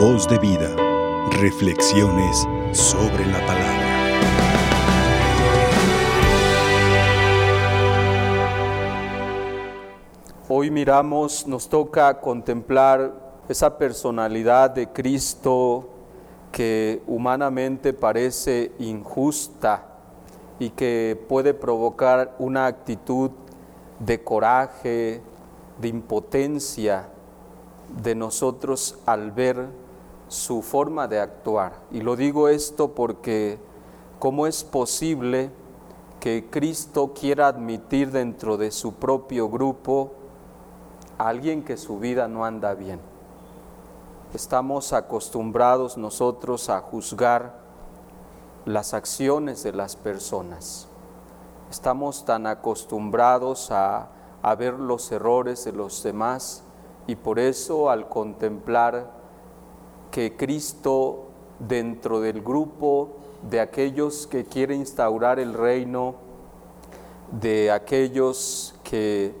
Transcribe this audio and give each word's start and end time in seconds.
Voz 0.00 0.28
de 0.28 0.38
vida. 0.38 0.76
Reflexiones 1.40 2.46
sobre 2.70 3.26
la 3.26 3.44
palabra. 3.44 3.88
Hoy 10.48 10.70
miramos, 10.70 11.48
nos 11.48 11.68
toca 11.68 12.20
contemplar 12.20 13.12
esa 13.48 13.76
personalidad 13.76 14.70
de 14.70 14.86
Cristo 14.86 15.88
que 16.52 17.02
humanamente 17.08 17.92
parece 17.92 18.70
injusta 18.78 19.84
y 20.60 20.70
que 20.70 21.20
puede 21.28 21.54
provocar 21.54 22.36
una 22.38 22.66
actitud 22.66 23.32
de 23.98 24.22
coraje, 24.22 25.20
de 25.80 25.88
impotencia 25.88 27.08
de 28.00 28.14
nosotros 28.14 28.96
al 29.04 29.32
ver 29.32 29.87
su 30.28 30.62
forma 30.62 31.08
de 31.08 31.20
actuar. 31.20 31.80
Y 31.90 32.02
lo 32.02 32.14
digo 32.16 32.48
esto 32.48 32.94
porque 32.94 33.58
¿cómo 34.18 34.46
es 34.46 34.62
posible 34.62 35.50
que 36.20 36.48
Cristo 36.50 37.12
quiera 37.14 37.48
admitir 37.48 38.10
dentro 38.10 38.56
de 38.56 38.70
su 38.70 38.94
propio 38.94 39.48
grupo 39.48 40.12
a 41.16 41.28
alguien 41.28 41.64
que 41.64 41.76
su 41.76 41.98
vida 41.98 42.28
no 42.28 42.44
anda 42.44 42.74
bien? 42.74 43.00
Estamos 44.34 44.92
acostumbrados 44.92 45.96
nosotros 45.96 46.68
a 46.68 46.80
juzgar 46.80 47.58
las 48.66 48.92
acciones 48.92 49.62
de 49.62 49.72
las 49.72 49.96
personas. 49.96 50.88
Estamos 51.70 52.26
tan 52.26 52.46
acostumbrados 52.46 53.70
a, 53.70 54.08
a 54.42 54.54
ver 54.54 54.74
los 54.74 55.10
errores 55.10 55.64
de 55.64 55.72
los 55.72 56.02
demás 56.02 56.62
y 57.06 57.16
por 57.16 57.38
eso 57.38 57.88
al 57.88 58.08
contemplar 58.10 59.17
que 60.10 60.36
Cristo 60.36 61.26
dentro 61.58 62.20
del 62.20 62.42
grupo 62.42 63.10
de 63.48 63.60
aquellos 63.60 64.26
que 64.26 64.44
quiere 64.44 64.74
instaurar 64.74 65.38
el 65.38 65.54
reino, 65.54 66.16
de 67.32 67.70
aquellos 67.70 68.74
que 68.82 69.34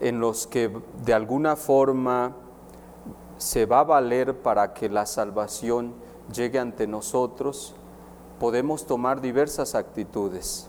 en 0.00 0.20
los 0.20 0.46
que 0.46 0.70
de 1.04 1.14
alguna 1.14 1.56
forma 1.56 2.36
se 3.38 3.66
va 3.66 3.80
a 3.80 3.84
valer 3.84 4.36
para 4.40 4.74
que 4.74 4.88
la 4.88 5.06
salvación 5.06 5.94
llegue 6.32 6.58
ante 6.58 6.86
nosotros, 6.86 7.74
podemos 8.38 8.86
tomar 8.86 9.20
diversas 9.20 9.74
actitudes. 9.74 10.68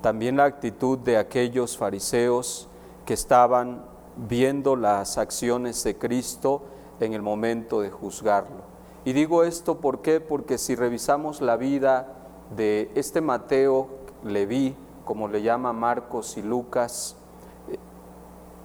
También 0.00 0.36
la 0.36 0.44
actitud 0.44 0.98
de 0.98 1.16
aquellos 1.16 1.76
fariseos 1.76 2.68
que 3.06 3.14
estaban 3.14 3.84
viendo 4.16 4.76
las 4.76 5.18
acciones 5.18 5.82
de 5.84 5.96
Cristo 5.96 6.62
en 7.00 7.12
el 7.12 7.22
momento 7.22 7.80
de 7.80 7.90
juzgarlo. 7.90 8.74
Y 9.04 9.12
digo 9.12 9.44
esto 9.44 9.80
¿por 9.80 10.00
qué? 10.00 10.20
porque 10.20 10.58
si 10.58 10.74
revisamos 10.74 11.40
la 11.40 11.56
vida 11.56 12.08
de 12.56 12.90
este 12.94 13.20
Mateo 13.20 13.88
Leví, 14.22 14.76
como 15.04 15.28
le 15.28 15.42
llama 15.42 15.72
Marcos 15.72 16.36
y 16.38 16.42
Lucas, 16.42 17.16
eh, 17.70 17.78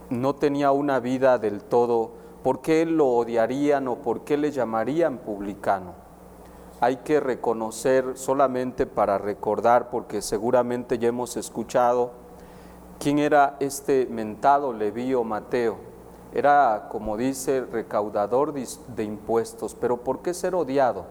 no 0.10 0.36
tenía 0.36 0.72
una 0.72 1.00
vida 1.00 1.38
del 1.38 1.62
todo, 1.64 2.12
¿por 2.44 2.62
qué 2.62 2.86
lo 2.86 3.08
odiarían 3.08 3.88
o 3.90 3.98
por 3.98 4.22
qué 4.22 4.38
le 4.38 4.52
llamarían 4.52 5.18
publicano? 5.18 5.94
Hay 6.80 6.98
que 6.98 7.20
reconocer 7.20 8.14
solamente 8.16 8.86
para 8.86 9.18
recordar, 9.18 9.90
porque 9.90 10.22
seguramente 10.22 10.98
ya 10.98 11.10
hemos 11.10 11.36
escuchado, 11.36 12.12
quién 13.00 13.20
era 13.20 13.58
este 13.60 14.08
mentado 14.10 14.72
Leví 14.72 15.14
o 15.14 15.26
Mateo 15.26 15.89
era, 16.34 16.88
como 16.92 17.18
dice, 17.18 17.62
recaudador 17.62 18.54
de 18.54 19.04
impuestos, 19.04 19.76
pero 19.76 19.98
¿por 19.98 20.22
qué 20.22 20.34
ser 20.34 20.54
odiado? 20.54 21.06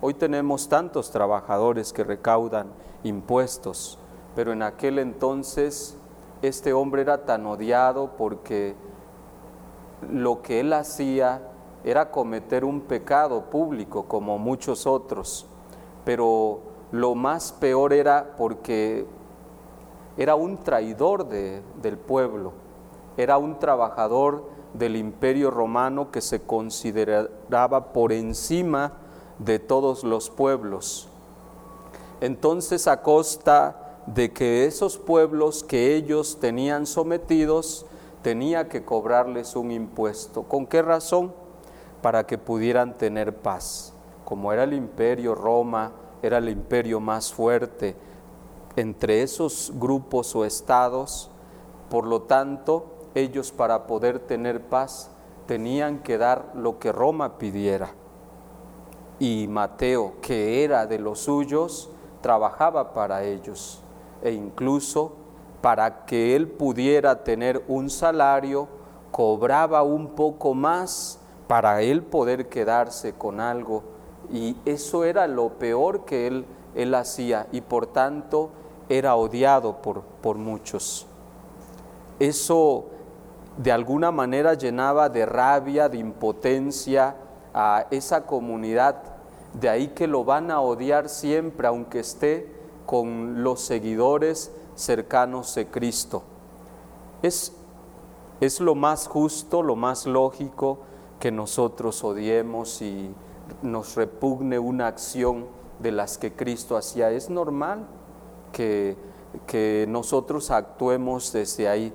Hoy 0.00 0.14
tenemos 0.14 0.68
tantos 0.68 1.10
trabajadores 1.10 1.92
que 1.92 2.04
recaudan 2.04 2.68
impuestos, 3.02 3.98
pero 4.36 4.52
en 4.52 4.62
aquel 4.62 4.98
entonces 4.98 5.96
este 6.42 6.72
hombre 6.72 7.02
era 7.02 7.24
tan 7.24 7.46
odiado 7.46 8.12
porque 8.16 8.76
lo 10.08 10.42
que 10.42 10.60
él 10.60 10.72
hacía 10.74 11.42
era 11.82 12.10
cometer 12.10 12.64
un 12.64 12.82
pecado 12.82 13.50
público 13.50 14.04
como 14.04 14.38
muchos 14.38 14.86
otros, 14.86 15.46
pero 16.04 16.60
lo 16.92 17.14
más 17.14 17.52
peor 17.52 17.92
era 17.92 18.34
porque 18.36 19.06
era 20.16 20.34
un 20.34 20.58
traidor 20.58 21.26
del 21.26 21.98
pueblo 21.98 22.65
era 23.16 23.38
un 23.38 23.58
trabajador 23.58 24.44
del 24.74 24.96
imperio 24.96 25.50
romano 25.50 26.10
que 26.10 26.20
se 26.20 26.42
consideraba 26.42 27.92
por 27.92 28.12
encima 28.12 28.92
de 29.38 29.58
todos 29.58 30.04
los 30.04 30.30
pueblos. 30.30 31.08
Entonces 32.20 32.86
a 32.86 33.02
costa 33.02 34.00
de 34.06 34.32
que 34.32 34.66
esos 34.66 34.98
pueblos 34.98 35.64
que 35.64 35.94
ellos 35.94 36.38
tenían 36.40 36.86
sometidos, 36.86 37.86
tenía 38.22 38.68
que 38.68 38.84
cobrarles 38.84 39.56
un 39.56 39.70
impuesto. 39.70 40.42
¿Con 40.44 40.66
qué 40.66 40.82
razón? 40.82 41.32
Para 42.02 42.26
que 42.26 42.38
pudieran 42.38 42.96
tener 42.96 43.34
paz. 43.36 43.92
Como 44.24 44.52
era 44.52 44.64
el 44.64 44.74
imperio 44.74 45.34
Roma, 45.34 45.92
era 46.22 46.38
el 46.38 46.48
imperio 46.48 47.00
más 47.00 47.32
fuerte 47.32 47.96
entre 48.76 49.22
esos 49.22 49.72
grupos 49.74 50.36
o 50.36 50.44
estados, 50.44 51.30
por 51.88 52.06
lo 52.06 52.22
tanto, 52.22 52.95
ellos 53.16 53.50
para 53.50 53.86
poder 53.86 54.18
tener 54.18 54.60
paz 54.60 55.10
tenían 55.46 56.00
que 56.00 56.18
dar 56.18 56.52
lo 56.54 56.78
que 56.78 56.92
Roma 56.92 57.38
pidiera. 57.38 57.88
Y 59.18 59.46
Mateo, 59.48 60.14
que 60.20 60.62
era 60.62 60.86
de 60.86 60.98
los 60.98 61.20
suyos, 61.20 61.88
trabajaba 62.20 62.92
para 62.92 63.24
ellos 63.24 63.80
e 64.22 64.32
incluso 64.32 65.12
para 65.62 66.04
que 66.04 66.36
él 66.36 66.48
pudiera 66.48 67.24
tener 67.24 67.64
un 67.68 67.88
salario, 67.88 68.68
cobraba 69.10 69.82
un 69.82 70.08
poco 70.08 70.52
más 70.52 71.18
para 71.48 71.80
él 71.80 72.02
poder 72.02 72.48
quedarse 72.48 73.14
con 73.14 73.40
algo. 73.40 73.82
Y 74.30 74.56
eso 74.66 75.04
era 75.04 75.26
lo 75.26 75.50
peor 75.50 76.04
que 76.04 76.26
él, 76.26 76.44
él 76.74 76.94
hacía 76.94 77.46
y 77.50 77.62
por 77.62 77.86
tanto 77.86 78.50
era 78.88 79.16
odiado 79.16 79.80
por, 79.80 80.02
por 80.02 80.36
muchos. 80.36 81.06
Eso 82.18 82.86
de 83.56 83.72
alguna 83.72 84.10
manera 84.10 84.54
llenaba 84.54 85.08
de 85.08 85.24
rabia, 85.24 85.88
de 85.88 85.98
impotencia 85.98 87.16
a 87.54 87.86
esa 87.90 88.26
comunidad. 88.26 89.02
De 89.54 89.68
ahí 89.68 89.88
que 89.88 90.06
lo 90.06 90.24
van 90.24 90.50
a 90.50 90.60
odiar 90.60 91.08
siempre, 91.08 91.66
aunque 91.66 92.00
esté 92.00 92.54
con 92.84 93.42
los 93.42 93.62
seguidores 93.62 94.52
cercanos 94.74 95.54
de 95.54 95.66
Cristo. 95.66 96.22
Es, 97.22 97.52
es 98.40 98.60
lo 98.60 98.74
más 98.74 99.08
justo, 99.08 99.62
lo 99.62 99.74
más 99.74 100.06
lógico 100.06 100.80
que 101.18 101.32
nosotros 101.32 102.04
odiemos 102.04 102.82
y 102.82 103.10
nos 103.62 103.94
repugne 103.94 104.58
una 104.58 104.86
acción 104.86 105.46
de 105.78 105.92
las 105.92 106.18
que 106.18 106.34
Cristo 106.34 106.76
hacía. 106.76 107.10
Es 107.10 107.30
normal 107.30 107.86
que, 108.52 108.96
que 109.46 109.86
nosotros 109.88 110.50
actuemos 110.50 111.32
desde 111.32 111.68
ahí 111.68 111.92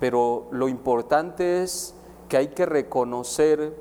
pero 0.00 0.46
lo 0.50 0.68
importante 0.68 1.62
es 1.62 1.94
que 2.28 2.36
hay 2.36 2.48
que 2.48 2.66
reconocer 2.66 3.76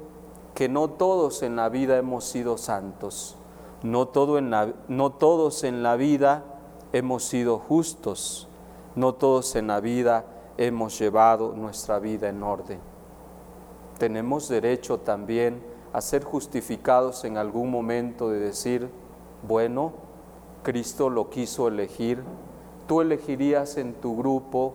que 0.54 0.70
no 0.70 0.90
todos 0.90 1.44
en 1.44 1.56
la 1.56 1.70
vida 1.70 1.98
hemos 1.98 2.24
sido 2.26 2.58
santos, 2.58 3.36
no, 3.84 4.10
en 4.38 4.50
la, 4.50 4.74
no 4.88 5.12
todos 5.12 5.64
en 5.64 5.84
la 5.84 5.96
vida 5.96 6.44
hemos 6.94 7.24
sido 7.24 7.60
justos, 7.60 8.48
no 8.96 9.14
todos 9.14 9.56
en 9.56 9.68
la 9.68 9.80
vida 9.80 10.26
hemos 10.58 10.98
llevado 10.98 11.54
nuestra 11.56 12.00
vida 12.00 12.30
en 12.30 12.42
orden. 12.42 12.80
Tenemos 14.00 14.48
derecho 14.48 15.00
también 15.00 15.62
a 15.92 16.02
ser 16.02 16.24
justificados 16.24 17.26
en 17.26 17.38
algún 17.38 17.70
momento 17.70 18.30
de 18.30 18.40
decir, 18.40 18.90
bueno, 19.48 19.94
Cristo 20.64 21.10
lo 21.10 21.30
quiso 21.30 21.68
elegir, 21.68 22.24
tú 22.88 23.02
elegirías 23.02 23.78
en 23.78 23.94
tu 23.94 24.18
grupo 24.18 24.74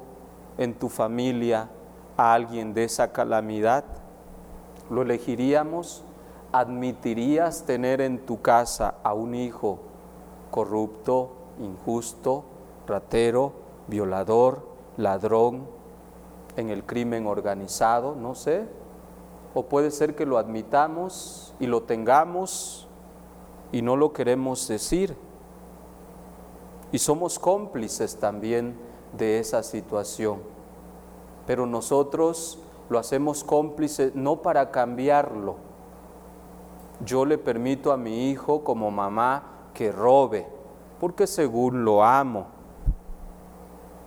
en 0.61 0.75
tu 0.75 0.91
familia 0.91 1.71
a 2.19 2.35
alguien 2.35 2.75
de 2.75 2.85
esa 2.85 3.13
calamidad? 3.13 3.85
¿Lo 4.91 5.03
elegiríamos? 5.03 6.05
¿Admitirías 6.53 7.65
tener 7.65 8.03
en 8.03 8.19
tu 8.27 8.43
casa 8.43 8.97
a 9.03 9.15
un 9.15 9.35
hijo 9.35 9.79
corrupto, 10.51 11.31
injusto, 11.59 12.45
ratero, 12.87 13.53
violador, 13.89 14.69
ladrón, 14.99 15.67
en 16.57 16.69
el 16.69 16.85
crimen 16.85 17.27
organizado? 17.27 18.15
No 18.15 18.35
sé. 18.35 18.67
O 19.55 19.65
puede 19.65 19.91
ser 19.91 20.15
que 20.15 20.27
lo 20.27 20.37
admitamos 20.37 21.55
y 21.59 21.69
lo 21.69 21.85
tengamos 21.85 22.87
y 23.73 23.81
no 23.81 23.97
lo 23.97 24.13
queremos 24.13 24.69
decir. 24.69 25.17
Y 26.93 26.99
somos 26.99 27.39
cómplices 27.39 28.17
también 28.17 28.90
de 29.17 29.39
esa 29.39 29.63
situación. 29.63 30.39
Pero 31.47 31.67
nosotros 31.67 32.59
lo 32.89 32.99
hacemos 32.99 33.45
cómplice 33.45 34.13
no 34.15 34.43
para 34.43 34.71
cambiarlo, 34.71 35.57
yo 37.05 37.25
le 37.25 37.39
permito 37.39 37.93
a 37.93 37.97
mi 37.97 38.31
hijo 38.31 38.63
como 38.63 38.91
mamá 38.91 39.45
que 39.73 39.91
robe, 39.91 40.47
porque 40.99 41.27
según 41.27 41.85
lo 41.85 42.05
amo, 42.05 42.47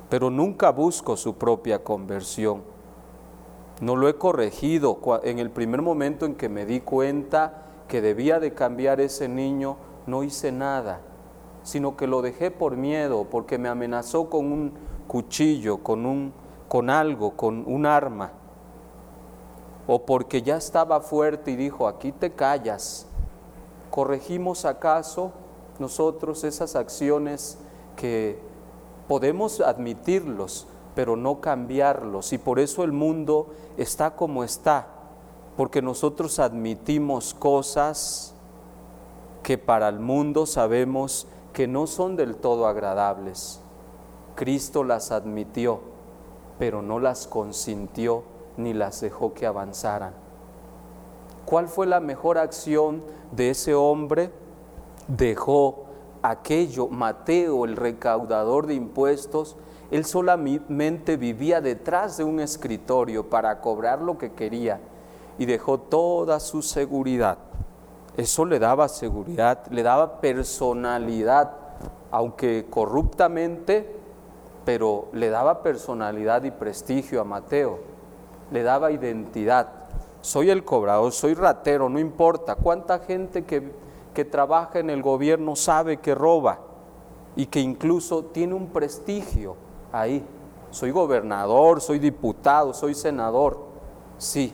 pero 0.10 0.30
nunca 0.30 0.70
busco 0.72 1.18
su 1.18 1.36
propia 1.36 1.84
conversión. 1.84 2.62
No 3.82 3.96
lo 3.96 4.08
he 4.08 4.16
corregido 4.16 5.00
en 5.24 5.40
el 5.40 5.50
primer 5.50 5.82
momento 5.82 6.26
en 6.28 6.36
que 6.36 6.50
me 6.50 6.66
di 6.66 6.82
cuenta 6.82 7.64
que 7.88 8.02
debía 8.02 8.40
de 8.40 8.54
cambiar 8.54 9.02
ese 9.02 9.28
niño, 9.28 9.78
no 10.06 10.24
hice 10.24 10.52
nada, 10.52 11.02
sino 11.64 11.98
que 11.98 12.06
lo 12.06 12.22
dejé 12.22 12.52
por 12.52 12.78
miedo, 12.78 13.26
porque 13.30 13.58
me 13.58 13.70
amenazó 13.70 14.30
con 14.30 14.52
un 14.52 14.74
cuchillo, 15.08 15.84
con 15.84 16.06
un 16.06 16.34
con 16.74 16.90
algo, 16.90 17.38
con 17.38 17.64
un 17.68 17.86
arma, 17.86 18.32
o 19.86 20.08
porque 20.08 20.42
ya 20.42 20.58
estaba 20.58 21.02
fuerte 21.02 21.52
y 21.52 21.56
dijo, 21.56 21.88
aquí 21.88 22.12
te 22.12 22.32
callas. 22.32 23.06
¿Corregimos 23.92 24.66
acaso 24.66 25.34
nosotros 25.78 26.44
esas 26.44 26.76
acciones 26.76 27.60
que 27.96 28.40
podemos 29.08 29.62
admitirlos, 29.62 30.66
pero 30.96 31.16
no 31.16 31.42
cambiarlos? 31.42 32.34
Y 32.34 32.40
por 32.40 32.58
eso 32.58 32.84
el 32.84 32.92
mundo 32.92 33.54
está 33.78 34.16
como 34.16 34.44
está, 34.44 34.88
porque 35.56 35.80
nosotros 35.80 36.40
admitimos 36.40 37.36
cosas 37.36 38.34
que 39.44 39.60
para 39.60 39.90
el 39.90 40.00
mundo 40.00 40.48
sabemos 40.48 41.28
que 41.54 41.68
no 41.68 41.86
son 41.86 42.16
del 42.16 42.36
todo 42.38 42.66
agradables. 42.66 43.63
Cristo 44.36 44.84
las 44.84 45.12
admitió, 45.12 45.82
pero 46.60 46.82
no 46.82 47.00
las 47.00 47.28
consintió 47.28 48.24
ni 48.58 48.74
las 48.74 49.02
dejó 49.02 49.34
que 49.34 49.46
avanzaran. 49.46 50.14
¿Cuál 51.46 51.68
fue 51.68 51.86
la 51.86 52.00
mejor 52.00 52.38
acción 52.38 53.04
de 53.32 53.50
ese 53.50 53.76
hombre? 53.76 54.32
Dejó 55.08 55.86
aquello, 56.22 56.88
Mateo, 56.88 57.66
el 57.66 57.76
recaudador 57.76 58.68
de 58.68 58.76
impuestos, 58.76 59.58
él 59.92 60.06
solamente 60.06 61.18
vivía 61.18 61.62
detrás 61.62 62.18
de 62.18 62.24
un 62.24 62.40
escritorio 62.40 63.30
para 63.30 63.62
cobrar 63.62 64.02
lo 64.02 64.18
que 64.18 64.32
quería 64.32 64.80
y 65.38 65.46
dejó 65.46 65.80
toda 65.80 66.40
su 66.40 66.62
seguridad. 66.62 67.38
Eso 68.16 68.46
le 68.46 68.60
daba 68.60 68.88
seguridad, 68.88 69.68
le 69.70 69.84
daba 69.84 70.22
personalidad, 70.22 71.52
aunque 72.10 72.66
corruptamente, 72.70 74.03
pero 74.66 75.08
le 75.12 75.30
daba 75.30 75.62
personalidad 75.62 76.44
y 76.44 76.52
prestigio 76.52 77.22
a 77.22 77.24
Mateo, 77.24 77.80
le 78.52 78.64
daba 78.64 78.92
identidad. 78.92 79.70
Soy 80.22 80.50
el 80.50 80.64
cobrador, 80.64 81.12
soy 81.12 81.34
ratero, 81.34 81.90
no 81.90 82.00
importa. 82.00 82.56
¿Cuánta 82.56 83.00
gente 83.00 83.44
que, 83.44 83.72
que 84.14 84.26
trabaja 84.26 84.80
en 84.80 84.90
el 84.90 85.02
gobierno 85.02 85.56
sabe 85.56 85.98
que 85.98 86.16
roba 86.16 86.60
y 87.36 87.48
que 87.48 87.60
incluso 87.60 88.26
tiene 88.26 88.54
un 88.54 88.68
prestigio 88.68 89.56
ahí? 89.92 90.26
Soy 90.72 90.92
gobernador, 90.92 91.82
soy 91.82 92.00
diputado, 92.00 92.74
soy 92.74 92.96
senador. 92.96 93.60
Sí, 94.18 94.54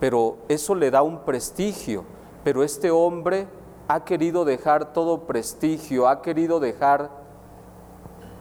pero 0.00 0.36
eso 0.48 0.74
le 0.74 0.90
da 0.90 1.02
un 1.02 1.20
prestigio. 1.20 2.04
Pero 2.42 2.62
este 2.62 2.90
hombre 2.90 3.46
ha 3.88 4.04
querido 4.04 4.44
dejar 4.44 4.92
todo 4.92 5.26
prestigio, 5.26 6.08
ha 6.08 6.22
querido 6.22 6.60
dejar 6.60 7.23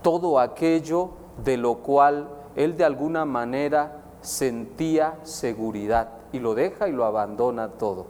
todo 0.03 0.39
aquello 0.39 1.09
de 1.43 1.57
lo 1.57 1.79
cual 1.79 2.29
él 2.55 2.77
de 2.77 2.85
alguna 2.85 3.25
manera 3.25 4.03
sentía 4.21 5.17
seguridad 5.23 6.09
y 6.31 6.39
lo 6.39 6.53
deja 6.53 6.87
y 6.87 6.91
lo 6.91 7.05
abandona 7.05 7.69
todo. 7.69 8.05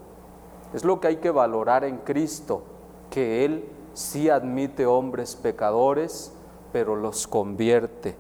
Es 0.74 0.84
lo 0.84 1.00
que 1.00 1.08
hay 1.08 1.16
que 1.18 1.32
valorar 1.32 1.84
en 1.84 1.98
Cristo, 2.00 2.64
que 3.10 3.46
Él 3.46 3.66
sí 3.94 4.30
admite 4.30 4.86
hombres 4.86 5.36
pecadores, 5.36 6.34
pero 6.72 6.96
los 6.96 7.28
convierte. 7.28 8.16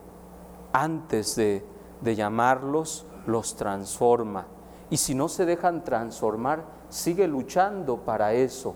Antes 0.71 1.35
de, 1.35 1.65
de 2.01 2.15
llamarlos, 2.15 3.05
los 3.25 3.55
transforma. 3.55 4.45
Y 4.89 4.97
si 4.97 5.15
no 5.15 5.29
se 5.29 5.45
dejan 5.45 5.83
transformar, 5.83 6.63
sigue 6.89 7.27
luchando 7.27 7.97
para 7.97 8.33
eso. 8.33 8.75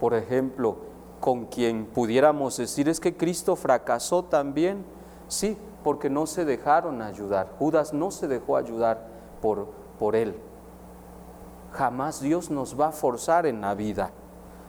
Por 0.00 0.14
ejemplo, 0.14 0.76
con 1.20 1.46
quien 1.46 1.86
pudiéramos 1.86 2.56
decir 2.56 2.88
es 2.88 3.00
que 3.00 3.16
Cristo 3.16 3.56
fracasó 3.56 4.24
también. 4.24 4.84
Sí, 5.28 5.56
porque 5.84 6.10
no 6.10 6.26
se 6.26 6.44
dejaron 6.44 7.02
ayudar. 7.02 7.54
Judas 7.58 7.92
no 7.92 8.10
se 8.10 8.28
dejó 8.28 8.56
ayudar 8.56 9.06
por, 9.40 9.68
por 9.98 10.16
él. 10.16 10.34
Jamás 11.72 12.20
Dios 12.20 12.50
nos 12.50 12.78
va 12.78 12.88
a 12.88 12.92
forzar 12.92 13.46
en 13.46 13.60
la 13.60 13.74
vida. 13.74 14.10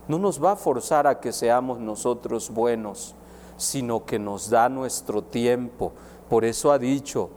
No 0.07 0.17
nos 0.19 0.43
va 0.43 0.53
a 0.53 0.55
forzar 0.55 1.07
a 1.07 1.19
que 1.19 1.31
seamos 1.31 1.79
nosotros 1.79 2.49
buenos, 2.49 3.15
sino 3.57 4.05
que 4.05 4.19
nos 4.19 4.49
da 4.49 4.69
nuestro 4.69 5.23
tiempo. 5.23 5.93
Por 6.29 6.45
eso 6.45 6.71
ha 6.71 6.79
dicho 6.79 7.29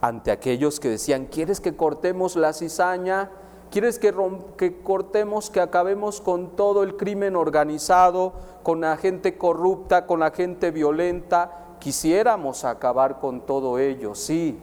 ante 0.00 0.30
aquellos 0.30 0.80
que 0.80 0.88
decían, 0.88 1.26
¿quieres 1.26 1.60
que 1.60 1.76
cortemos 1.76 2.36
la 2.36 2.52
cizaña? 2.52 3.30
¿Quieres 3.70 4.00
que, 4.00 4.12
que, 4.56 4.82
cortemos, 4.82 5.48
que 5.48 5.60
acabemos 5.60 6.20
con 6.20 6.56
todo 6.56 6.82
el 6.82 6.96
crimen 6.96 7.36
organizado, 7.36 8.32
con 8.64 8.80
la 8.80 8.96
gente 8.96 9.38
corrupta, 9.38 10.06
con 10.06 10.20
la 10.20 10.32
gente 10.32 10.72
violenta? 10.72 11.76
Quisiéramos 11.78 12.64
acabar 12.64 13.20
con 13.20 13.42
todo 13.42 13.78
ello, 13.78 14.16
sí. 14.16 14.58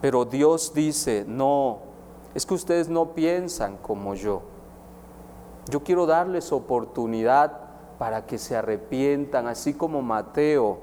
Pero 0.00 0.24
Dios 0.24 0.72
dice, 0.74 1.24
no, 1.26 1.78
es 2.34 2.46
que 2.46 2.54
ustedes 2.54 2.88
no 2.88 3.14
piensan 3.14 3.76
como 3.78 4.14
yo. 4.14 4.42
Yo 5.68 5.82
quiero 5.82 6.06
darles 6.06 6.52
oportunidad 6.52 7.58
para 7.98 8.26
que 8.26 8.38
se 8.38 8.56
arrepientan, 8.56 9.46
así 9.46 9.74
como 9.74 10.02
Mateo, 10.02 10.78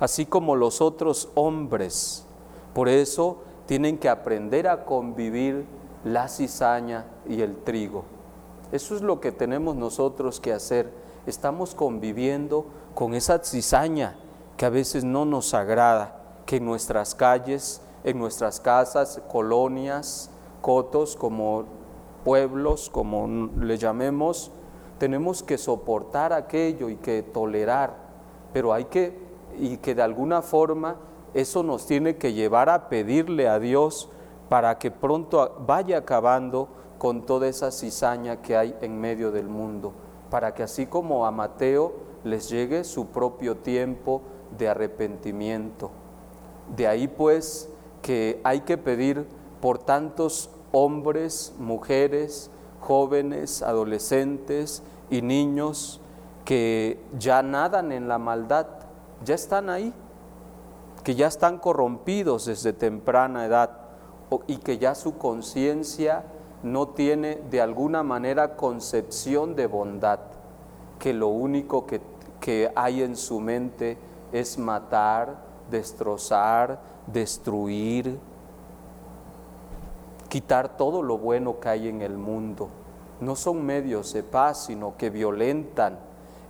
así 0.00 0.26
como 0.26 0.56
los 0.56 0.80
otros 0.80 1.30
hombres. 1.34 2.26
Por 2.74 2.88
eso 2.88 3.38
tienen 3.66 3.98
que 3.98 4.08
aprender 4.08 4.68
a 4.68 4.84
convivir 4.84 5.64
la 6.04 6.28
cizaña 6.28 7.06
y 7.26 7.40
el 7.40 7.56
trigo. 7.56 8.04
Eso 8.72 8.94
es 8.94 9.02
lo 9.02 9.20
que 9.20 9.32
tenemos 9.32 9.76
nosotros 9.76 10.40
que 10.40 10.52
hacer. 10.52 10.92
Estamos 11.26 11.74
conviviendo 11.74 12.66
con 12.94 13.14
esa 13.14 13.38
cizaña 13.42 14.16
que 14.56 14.66
a 14.66 14.70
veces 14.70 15.04
no 15.04 15.24
nos 15.24 15.54
agrada, 15.54 16.20
que 16.46 16.56
en 16.56 16.66
nuestras 16.66 17.14
calles, 17.14 17.80
en 18.04 18.18
nuestras 18.18 18.60
casas, 18.60 19.20
colonias, 19.30 20.30
cotos, 20.60 21.16
como 21.16 21.64
pueblos, 22.24 22.90
como 22.90 23.50
le 23.58 23.78
llamemos, 23.78 24.50
tenemos 24.98 25.42
que 25.42 25.58
soportar 25.58 26.32
aquello 26.32 26.88
y 26.88 26.96
que 26.96 27.22
tolerar, 27.22 27.94
pero 28.52 28.72
hay 28.72 28.84
que, 28.84 29.18
y 29.58 29.78
que 29.78 29.94
de 29.94 30.02
alguna 30.02 30.40
forma 30.40 30.96
eso 31.34 31.62
nos 31.62 31.86
tiene 31.86 32.16
que 32.16 32.32
llevar 32.32 32.70
a 32.70 32.88
pedirle 32.88 33.48
a 33.48 33.58
Dios 33.58 34.08
para 34.48 34.78
que 34.78 34.90
pronto 34.90 35.56
vaya 35.66 35.98
acabando 35.98 36.68
con 36.98 37.26
toda 37.26 37.48
esa 37.48 37.70
cizaña 37.70 38.40
que 38.40 38.56
hay 38.56 38.74
en 38.80 39.00
medio 39.00 39.32
del 39.32 39.48
mundo, 39.48 39.92
para 40.30 40.54
que 40.54 40.62
así 40.62 40.86
como 40.86 41.26
a 41.26 41.30
Mateo 41.30 41.92
les 42.22 42.48
llegue 42.48 42.84
su 42.84 43.08
propio 43.08 43.56
tiempo 43.56 44.22
de 44.56 44.68
arrepentimiento. 44.68 45.90
De 46.74 46.86
ahí 46.86 47.08
pues 47.08 47.68
que 48.00 48.40
hay 48.44 48.60
que 48.60 48.78
pedir 48.78 49.26
por 49.60 49.78
tantos 49.78 50.50
hombres, 50.72 51.54
mujeres, 51.58 52.50
jóvenes, 52.80 53.62
adolescentes 53.62 54.82
y 55.10 55.22
niños 55.22 56.00
que 56.44 57.00
ya 57.18 57.42
nadan 57.42 57.92
en 57.92 58.08
la 58.08 58.18
maldad, 58.18 58.66
ya 59.24 59.34
están 59.34 59.70
ahí, 59.70 59.92
que 61.04 61.14
ya 61.14 61.26
están 61.26 61.58
corrompidos 61.58 62.46
desde 62.46 62.72
temprana 62.72 63.44
edad 63.44 63.70
y 64.46 64.56
que 64.56 64.78
ya 64.78 64.94
su 64.94 65.18
conciencia 65.18 66.24
no 66.62 66.88
tiene 66.88 67.42
de 67.50 67.60
alguna 67.60 68.02
manera 68.02 68.56
concepción 68.56 69.54
de 69.54 69.66
bondad, 69.66 70.18
que 70.98 71.12
lo 71.12 71.28
único 71.28 71.86
que, 71.86 72.00
que 72.40 72.72
hay 72.74 73.02
en 73.02 73.16
su 73.16 73.38
mente 73.38 73.98
es 74.32 74.56
matar, 74.56 75.36
destrozar, 75.70 76.80
destruir, 77.06 78.18
quitar 80.30 80.76
todo 80.76 81.02
lo 81.02 81.18
bueno 81.18 81.60
que 81.60 81.68
hay 81.68 81.88
en 81.88 82.00
el 82.00 82.16
mundo. 82.16 82.68
No 83.20 83.36
son 83.36 83.64
medios 83.64 84.12
de 84.14 84.22
paz, 84.22 84.64
sino 84.64 84.96
que 84.96 85.10
violentan. 85.10 85.98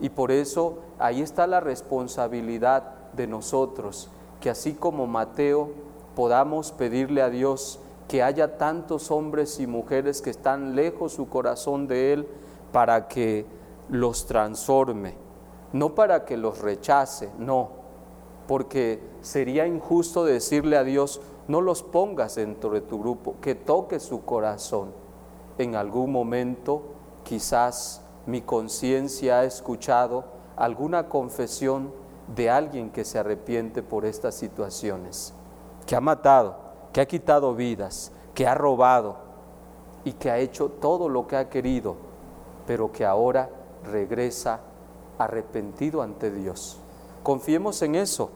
Y 0.00 0.10
por 0.10 0.30
eso 0.30 0.78
ahí 0.98 1.22
está 1.22 1.46
la 1.46 1.60
responsabilidad 1.60 2.94
de 3.12 3.26
nosotros, 3.26 4.10
que 4.44 4.50
así 4.50 4.74
como 4.74 5.06
Mateo 5.06 5.70
podamos 6.14 6.70
pedirle 6.70 7.22
a 7.22 7.30
Dios 7.30 7.80
que 8.06 8.22
haya 8.22 8.58
tantos 8.58 9.10
hombres 9.10 9.58
y 9.58 9.66
mujeres 9.66 10.20
que 10.20 10.28
están 10.28 10.76
lejos 10.76 11.14
su 11.14 11.30
corazón 11.30 11.88
de 11.88 12.12
Él 12.12 12.28
para 12.70 13.08
que 13.08 13.46
los 13.88 14.26
transforme, 14.26 15.14
no 15.72 15.94
para 15.94 16.26
que 16.26 16.36
los 16.36 16.58
rechace, 16.58 17.30
no, 17.38 17.70
porque 18.46 19.00
sería 19.22 19.66
injusto 19.66 20.26
decirle 20.26 20.76
a 20.76 20.84
Dios, 20.84 21.22
no 21.48 21.62
los 21.62 21.82
pongas 21.82 22.34
dentro 22.34 22.68
de 22.68 22.82
tu 22.82 23.00
grupo, 23.00 23.36
que 23.40 23.54
toque 23.54 23.98
su 23.98 24.26
corazón. 24.26 24.92
en 25.56 25.74
algún 25.74 26.12
momento 26.12 26.82
quizás 27.22 28.02
mi 28.26 28.42
conciencia 28.42 29.38
ha 29.38 29.44
escuchado 29.44 30.24
alguna 30.54 31.08
confesión 31.08 32.03
de 32.28 32.50
alguien 32.50 32.90
que 32.90 33.04
se 33.04 33.18
arrepiente 33.18 33.82
por 33.82 34.04
estas 34.04 34.34
situaciones, 34.34 35.34
que 35.86 35.96
ha 35.96 36.00
matado, 36.00 36.56
que 36.92 37.00
ha 37.00 37.06
quitado 37.06 37.54
vidas, 37.54 38.12
que 38.34 38.46
ha 38.46 38.54
robado 38.54 39.16
y 40.04 40.12
que 40.12 40.30
ha 40.30 40.38
hecho 40.38 40.68
todo 40.68 41.08
lo 41.08 41.26
que 41.26 41.36
ha 41.36 41.48
querido, 41.48 41.96
pero 42.66 42.92
que 42.92 43.04
ahora 43.04 43.50
regresa 43.84 44.60
arrepentido 45.18 46.02
ante 46.02 46.30
Dios. 46.30 46.78
Confiemos 47.22 47.82
en 47.82 47.94
eso, 47.94 48.30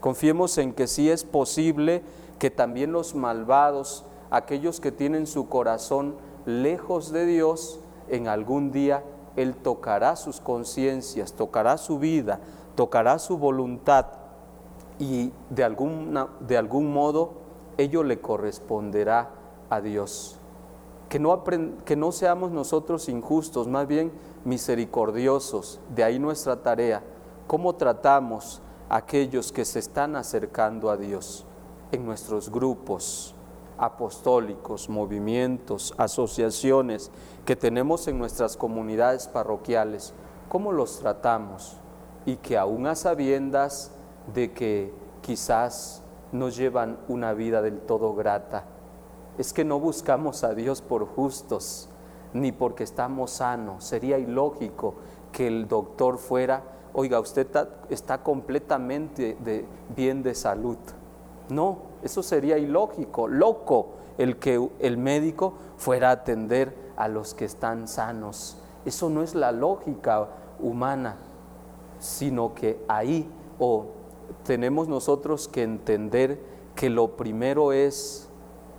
confiemos 0.00 0.58
en 0.58 0.72
que 0.72 0.86
sí 0.86 1.10
es 1.10 1.24
posible 1.24 2.02
que 2.38 2.50
también 2.50 2.92
los 2.92 3.14
malvados, 3.14 4.04
aquellos 4.30 4.80
que 4.80 4.92
tienen 4.92 5.26
su 5.26 5.48
corazón 5.48 6.16
lejos 6.46 7.12
de 7.12 7.26
Dios, 7.26 7.80
en 8.08 8.28
algún 8.28 8.70
día 8.70 9.02
Él 9.36 9.54
tocará 9.54 10.16
sus 10.16 10.40
conciencias, 10.40 11.32
tocará 11.32 11.78
su 11.78 11.98
vida, 11.98 12.40
tocará 12.74 13.18
su 13.18 13.38
voluntad 13.38 14.06
y 14.98 15.32
de, 15.50 15.64
alguna, 15.64 16.28
de 16.40 16.56
algún 16.56 16.92
modo 16.92 17.32
ello 17.76 18.02
le 18.02 18.20
corresponderá 18.20 19.30
a 19.70 19.80
Dios. 19.80 20.38
Que 21.08 21.18
no, 21.18 21.44
que 21.84 21.96
no 21.96 22.12
seamos 22.12 22.50
nosotros 22.50 23.08
injustos, 23.08 23.68
más 23.68 23.86
bien 23.86 24.12
misericordiosos, 24.44 25.80
de 25.94 26.04
ahí 26.04 26.18
nuestra 26.18 26.62
tarea, 26.62 27.02
cómo 27.46 27.74
tratamos 27.74 28.60
a 28.88 28.96
aquellos 28.96 29.52
que 29.52 29.64
se 29.64 29.78
están 29.78 30.16
acercando 30.16 30.90
a 30.90 30.96
Dios 30.96 31.44
en 31.92 32.04
nuestros 32.04 32.50
grupos 32.50 33.34
apostólicos, 33.78 34.88
movimientos, 34.88 35.94
asociaciones 35.98 37.10
que 37.44 37.56
tenemos 37.56 38.06
en 38.08 38.18
nuestras 38.18 38.56
comunidades 38.56 39.28
parroquiales, 39.28 40.14
cómo 40.48 40.72
los 40.72 41.00
tratamos 41.00 41.76
y 42.26 42.36
que 42.36 42.56
aún 42.56 42.86
a 42.86 42.94
sabiendas 42.94 43.92
de 44.32 44.52
que 44.52 44.92
quizás 45.20 46.02
nos 46.32 46.56
llevan 46.56 46.98
una 47.08 47.32
vida 47.32 47.62
del 47.62 47.80
todo 47.80 48.14
grata, 48.14 48.64
es 49.38 49.52
que 49.52 49.64
no 49.64 49.80
buscamos 49.80 50.44
a 50.44 50.54
Dios 50.54 50.80
por 50.80 51.06
justos, 51.06 51.88
ni 52.32 52.52
porque 52.52 52.84
estamos 52.84 53.32
sanos. 53.32 53.84
Sería 53.84 54.18
ilógico 54.18 54.94
que 55.32 55.46
el 55.46 55.68
doctor 55.68 56.18
fuera, 56.18 56.62
oiga, 56.92 57.20
usted 57.20 57.48
está, 57.90 58.22
completamente 58.22 59.36
de, 59.40 59.66
bien 59.94 60.22
de 60.22 60.34
salud. 60.34 60.78
No, 61.48 61.78
eso 62.02 62.22
sería 62.22 62.58
ilógico, 62.58 63.28
loco, 63.28 63.94
el 64.18 64.38
que 64.38 64.68
el 64.78 64.96
médico 64.96 65.54
fuera 65.76 66.10
a 66.10 66.12
atender 66.12 66.92
a 66.96 67.08
los 67.08 67.34
que 67.34 67.44
están 67.44 67.88
sanos. 67.88 68.58
Eso 68.84 69.10
no 69.10 69.22
es 69.22 69.34
la 69.34 69.50
lógica 69.50 70.28
humana, 70.60 71.16
sino 71.98 72.54
que 72.54 72.82
ahí 72.88 73.28
o 73.58 73.86
tenemos 74.44 74.88
nosotros 74.88 75.48
que 75.48 75.62
entender 75.62 76.40
que 76.74 76.90
lo 76.90 77.16
primero 77.16 77.72
es 77.72 78.28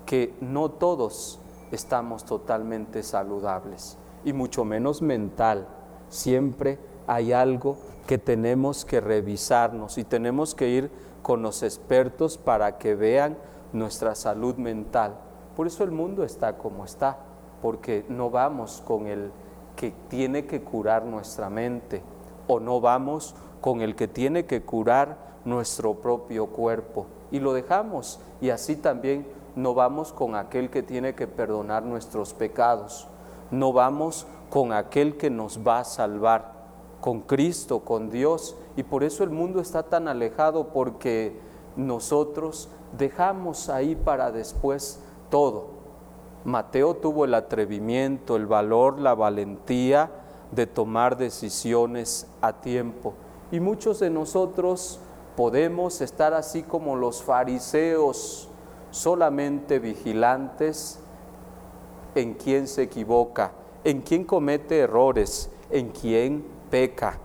que 0.05 0.33
no 0.41 0.69
todos 0.69 1.39
estamos 1.71 2.25
totalmente 2.25 3.03
saludables 3.03 3.97
y 4.23 4.33
mucho 4.33 4.65
menos 4.65 5.01
mental. 5.01 5.67
Siempre 6.09 6.79
hay 7.07 7.31
algo 7.31 7.77
que 8.07 8.17
tenemos 8.17 8.85
que 8.85 9.01
revisarnos 9.01 9.97
y 9.97 10.03
tenemos 10.03 10.53
que 10.53 10.69
ir 10.69 10.91
con 11.21 11.41
los 11.41 11.63
expertos 11.63 12.37
para 12.37 12.77
que 12.77 12.95
vean 12.95 13.37
nuestra 13.73 14.13
salud 14.15 14.55
mental. 14.55 15.17
Por 15.55 15.67
eso 15.67 15.83
el 15.83 15.91
mundo 15.91 16.23
está 16.23 16.57
como 16.57 16.85
está, 16.85 17.17
porque 17.61 18.05
no 18.09 18.29
vamos 18.29 18.83
con 18.85 19.07
el 19.07 19.31
que 19.75 19.93
tiene 20.07 20.45
que 20.45 20.61
curar 20.61 21.05
nuestra 21.05 21.49
mente 21.49 22.03
o 22.47 22.59
no 22.59 22.81
vamos 22.81 23.35
con 23.61 23.81
el 23.81 23.95
que 23.95 24.07
tiene 24.07 24.45
que 24.45 24.61
curar 24.61 25.17
nuestro 25.45 25.95
propio 25.95 26.47
cuerpo 26.47 27.07
y 27.31 27.39
lo 27.39 27.53
dejamos 27.53 28.19
y 28.41 28.49
así 28.49 28.75
también 28.75 29.27
no 29.55 29.73
vamos 29.73 30.11
con 30.11 30.35
aquel 30.35 30.69
que 30.69 30.83
tiene 30.83 31.15
que 31.15 31.27
perdonar 31.27 31.83
nuestros 31.83 32.33
pecados, 32.33 33.07
no 33.51 33.73
vamos 33.73 34.27
con 34.49 34.73
aquel 34.73 35.17
que 35.17 35.29
nos 35.29 35.65
va 35.65 35.79
a 35.79 35.83
salvar, 35.83 36.53
con 37.01 37.21
Cristo, 37.21 37.81
con 37.81 38.09
Dios. 38.09 38.55
Y 38.75 38.83
por 38.83 39.03
eso 39.03 39.23
el 39.23 39.29
mundo 39.29 39.59
está 39.59 39.83
tan 39.83 40.07
alejado 40.07 40.69
porque 40.69 41.39
nosotros 41.75 42.69
dejamos 42.97 43.69
ahí 43.69 43.95
para 43.95 44.31
después 44.31 45.01
todo. 45.29 45.67
Mateo 46.43 46.95
tuvo 46.95 47.25
el 47.25 47.33
atrevimiento, 47.33 48.35
el 48.35 48.45
valor, 48.45 48.99
la 48.99 49.15
valentía 49.15 50.11
de 50.55 50.65
tomar 50.65 51.17
decisiones 51.17 52.27
a 52.41 52.53
tiempo. 52.53 53.13
Y 53.51 53.59
muchos 53.59 53.99
de 53.99 54.09
nosotros 54.09 54.99
podemos 55.35 56.01
estar 56.01 56.33
así 56.33 56.63
como 56.63 56.95
los 56.95 57.21
fariseos, 57.21 58.49
solamente 58.91 59.79
vigilantes 59.79 60.99
en 62.15 62.33
quien 62.33 62.67
se 62.67 62.83
equivoca, 62.83 63.51
en 63.83 64.01
quien 64.01 64.23
comete 64.23 64.79
errores, 64.79 65.51
en 65.69 65.89
quien 65.89 66.45
peca, 66.69 67.19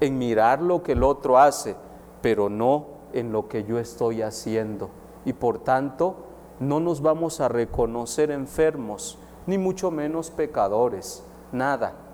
en 0.00 0.16
mirar 0.18 0.62
lo 0.62 0.82
que 0.82 0.92
el 0.92 1.02
otro 1.02 1.38
hace, 1.38 1.74
pero 2.22 2.48
no 2.48 2.86
en 3.12 3.32
lo 3.32 3.48
que 3.48 3.64
yo 3.64 3.78
estoy 3.78 4.22
haciendo. 4.22 4.90
Y 5.24 5.32
por 5.32 5.58
tanto, 5.58 6.16
no 6.60 6.78
nos 6.78 7.02
vamos 7.02 7.40
a 7.40 7.48
reconocer 7.48 8.30
enfermos, 8.30 9.18
ni 9.46 9.58
mucho 9.58 9.90
menos 9.90 10.30
pecadores, 10.30 11.24
nada. 11.50 12.05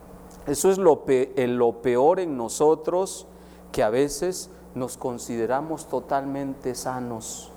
Eso 0.47 0.71
es 0.71 0.79
lo, 0.79 1.05
lo 1.37 1.83
peor 1.83 2.21
en 2.21 2.37
nosotros, 2.37 3.27
que 3.71 3.83
a 3.83 3.91
veces 3.91 4.51
nos 4.75 4.97
consideramos 4.97 5.87
totalmente 5.87 6.75
sanos 6.75 7.53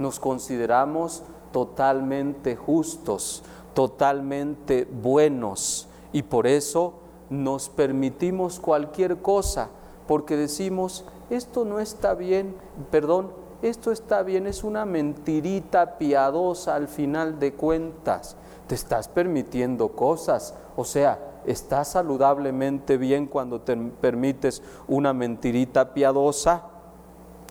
nos 0.00 0.18
consideramos 0.18 1.22
totalmente 1.52 2.56
justos, 2.56 3.44
totalmente 3.74 4.88
buenos 4.90 5.88
y 6.12 6.22
por 6.22 6.46
eso 6.46 6.94
nos 7.28 7.68
permitimos 7.68 8.58
cualquier 8.58 9.18
cosa, 9.18 9.68
porque 10.08 10.36
decimos, 10.36 11.04
esto 11.28 11.64
no 11.64 11.78
está 11.78 12.14
bien, 12.14 12.56
perdón, 12.90 13.30
esto 13.62 13.92
está 13.92 14.22
bien, 14.22 14.46
es 14.46 14.64
una 14.64 14.86
mentirita 14.86 15.98
piadosa 15.98 16.74
al 16.74 16.88
final 16.88 17.38
de 17.38 17.52
cuentas. 17.52 18.36
Te 18.66 18.74
estás 18.74 19.06
permitiendo 19.08 19.90
cosas, 19.90 20.54
o 20.76 20.84
sea, 20.84 21.18
estás 21.46 21.88
saludablemente 21.88 22.96
bien 22.96 23.26
cuando 23.26 23.60
te 23.60 23.76
permites 23.76 24.62
una 24.88 25.12
mentirita 25.12 25.94
piadosa 25.94 26.70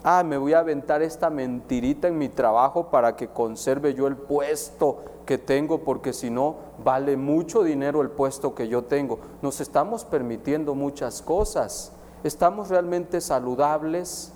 ah, 0.04 0.24
me 0.24 0.38
voy 0.38 0.54
a 0.54 0.60
aventar 0.60 1.02
esta 1.02 1.30
mentirita 1.30 2.08
en 2.08 2.18
mi 2.18 2.30
trabajo 2.30 2.90
para 2.90 3.16
que 3.16 3.28
conserve 3.28 3.94
yo 3.94 4.08
el 4.08 4.16
puesto 4.16 4.98
que 5.26 5.38
tengo, 5.38 5.84
porque 5.84 6.14
si 6.14 6.30
no, 6.30 6.56
vale 6.84 7.18
mucho 7.18 7.64
dinero 7.64 8.02
el 8.02 8.10
puesto 8.10 8.56
que 8.56 8.68
yo 8.68 8.84
tengo. 8.84 9.20
Nos 9.42 9.62
estamos 9.62 10.06
permitiendo 10.06 10.76
muchas 10.76 11.22
cosas. 11.22 11.92
Estamos 12.24 12.70
realmente 12.70 13.22
saludables, 13.22 14.34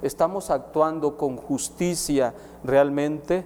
estamos 0.00 0.50
actuando 0.50 1.16
con 1.16 1.36
justicia 1.36 2.34
realmente. 2.64 3.44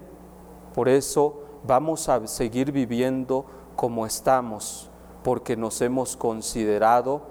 Por 0.75 0.89
eso 0.89 1.41
vamos 1.67 2.09
a 2.09 2.27
seguir 2.27 2.73
viviendo 2.73 3.45
como 3.75 4.07
estamos, 4.07 4.91
porque 5.27 5.57
nos 5.57 5.81
hemos 5.81 6.17
considerado 6.17 7.23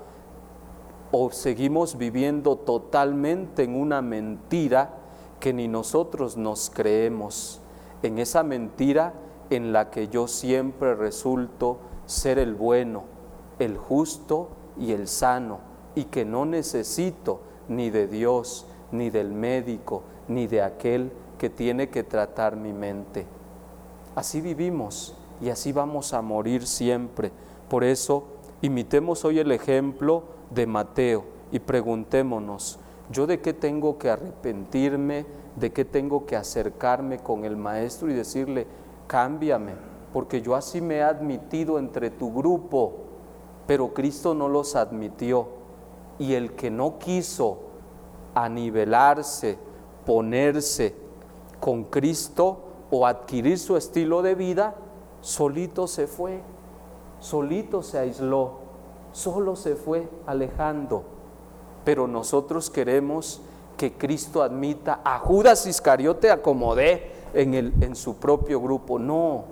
o 1.14 1.32
seguimos 1.32 1.98
viviendo 1.98 2.58
totalmente 2.58 3.64
en 3.64 3.74
una 3.74 4.02
mentira 4.02 4.98
que 5.40 5.54
ni 5.54 5.70
nosotros 5.70 6.36
nos 6.36 6.70
creemos, 6.70 7.62
en 8.04 8.20
esa 8.20 8.44
mentira 8.44 9.14
en 9.50 9.72
la 9.72 9.92
que 9.92 10.10
yo 10.10 10.28
siempre 10.28 10.94
resulto 10.94 11.78
ser 12.06 12.38
el 12.38 12.54
bueno, 12.54 13.06
el 13.60 13.78
justo 13.78 14.50
y 14.78 14.92
el 14.92 15.08
sano, 15.08 15.60
y 15.96 16.04
que 16.04 16.26
no 16.26 16.46
necesito 16.46 17.40
ni 17.70 17.92
de 17.92 18.08
Dios, 18.08 18.68
ni 18.92 19.10
del 19.10 19.32
médico, 19.32 20.04
ni 20.28 20.48
de 20.48 20.64
aquel 20.64 21.14
que 21.38 21.50
tiene 21.50 21.88
que 21.88 22.04
tratar 22.04 22.58
mi 22.58 22.74
mente. 22.74 23.26
Así 24.16 24.42
vivimos 24.42 25.16
y 25.42 25.50
así 25.50 25.72
vamos 25.72 26.14
a 26.14 26.22
morir 26.22 26.68
siempre. 26.68 27.32
Por 27.70 27.84
eso, 27.84 28.24
imitemos 28.62 29.26
hoy 29.26 29.40
el 29.40 29.52
ejemplo 29.52 30.24
de 30.52 30.68
Mateo 30.68 31.26
y 31.52 31.60
preguntémonos, 31.60 32.80
¿yo 33.12 33.26
de 33.26 33.42
qué 33.42 33.54
tengo 33.54 33.98
que 33.98 34.10
arrepentirme? 34.10 35.26
¿De 35.56 35.72
qué 35.72 35.86
tengo 35.86 36.26
que 36.26 36.36
acercarme 36.36 37.20
con 37.20 37.46
el 37.46 37.58
Maestro 37.58 38.10
y 38.10 38.14
decirle, 38.14 38.68
cámbiame? 39.08 39.74
Porque 40.14 40.42
yo 40.42 40.56
así 40.56 40.80
me 40.82 40.98
he 40.98 41.04
admitido 41.04 41.80
entre 41.80 42.10
tu 42.10 42.34
grupo, 42.34 42.94
pero 43.66 43.94
Cristo 43.94 44.36
no 44.36 44.48
los 44.48 44.76
admitió. 44.76 45.48
Y 46.20 46.34
el 46.34 46.54
que 46.54 46.70
no 46.70 47.00
quiso 47.00 47.60
anivelarse, 48.34 49.58
ponerse 50.06 50.94
con 51.60 51.86
Cristo 51.86 52.60
o 52.92 53.08
adquirir 53.08 53.58
su 53.58 53.76
estilo 53.76 54.22
de 54.22 54.36
vida, 54.36 54.76
solito 55.22 55.88
se 55.88 56.08
fue 56.08 56.42
solito 57.26 57.82
se 57.82 57.98
aisló, 57.98 58.60
solo 59.12 59.56
se 59.56 59.76
fue 59.76 60.08
alejando. 60.28 61.04
Pero 61.84 62.08
nosotros 62.08 62.70
queremos 62.70 63.42
que 63.78 63.94
Cristo 63.94 64.44
admita 64.44 65.02
a 65.04 65.18
Judas 65.20 65.66
Iscariote 65.66 66.30
acomodé 66.30 67.12
en, 67.34 67.56
el, 67.56 67.74
en 67.82 67.96
su 67.96 68.18
propio 68.18 68.62
grupo. 68.62 69.00
No, 69.00 69.46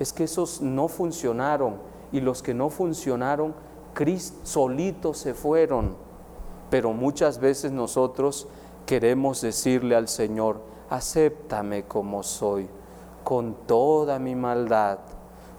es 0.00 0.12
que 0.12 0.24
esos 0.24 0.60
no 0.60 0.88
funcionaron 0.88 1.76
y 2.10 2.20
los 2.20 2.42
que 2.42 2.52
no 2.52 2.68
funcionaron, 2.68 3.54
Cristo 3.94 4.40
solitos 4.42 5.18
se 5.18 5.34
fueron. 5.34 5.94
Pero 6.68 6.92
muchas 6.92 7.38
veces 7.38 7.70
nosotros 7.70 8.48
queremos 8.86 9.40
decirle 9.40 9.94
al 9.94 10.08
Señor, 10.08 10.60
acéptame 10.90 11.84
como 11.84 12.24
soy, 12.24 12.68
con 13.22 13.54
toda 13.66 14.18
mi 14.18 14.34
maldad, 14.34 14.98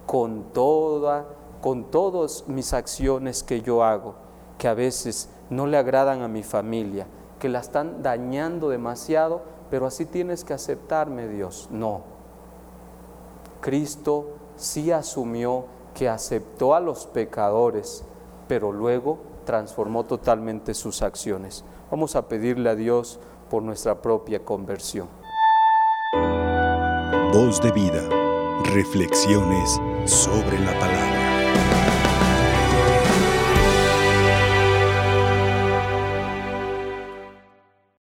con 0.09 0.45
toda, 0.53 1.27
con 1.61 1.91
todas 1.91 2.45
mis 2.47 2.73
acciones 2.73 3.43
que 3.43 3.61
yo 3.61 3.83
hago, 3.83 4.15
que 4.57 4.67
a 4.67 4.73
veces 4.73 5.29
no 5.51 5.67
le 5.67 5.77
agradan 5.77 6.23
a 6.23 6.27
mi 6.27 6.41
familia, 6.41 7.05
que 7.37 7.47
la 7.47 7.59
están 7.59 8.01
dañando 8.01 8.69
demasiado, 8.69 9.43
pero 9.69 9.85
así 9.85 10.07
tienes 10.07 10.43
que 10.43 10.55
aceptarme, 10.55 11.27
Dios. 11.27 11.67
No. 11.69 12.01
Cristo 13.61 14.29
sí 14.55 14.91
asumió 14.91 15.65
que 15.93 16.09
aceptó 16.09 16.73
a 16.73 16.79
los 16.79 17.05
pecadores, 17.05 18.03
pero 18.47 18.71
luego 18.71 19.19
transformó 19.45 20.05
totalmente 20.05 20.73
sus 20.73 21.03
acciones. 21.03 21.63
Vamos 21.91 22.15
a 22.15 22.27
pedirle 22.27 22.71
a 22.71 22.75
Dios 22.75 23.19
por 23.47 23.61
nuestra 23.61 24.01
propia 24.01 24.43
conversión. 24.43 25.07
Voz 27.31 27.61
de 27.61 27.71
vida. 27.71 28.01
Reflexiones 28.73 29.79
sobre 30.09 30.59
la 30.59 30.73
palabra. 30.79 31.18